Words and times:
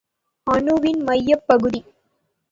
அணுவின் 0.47 1.01
மையப் 1.03 1.43
பகுதி. 1.47 1.81